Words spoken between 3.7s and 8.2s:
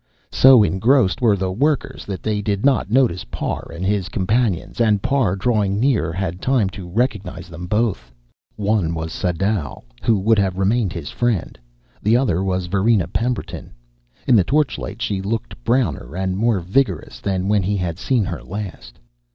and his companions, and Parr, drawing near, had time to recognize both.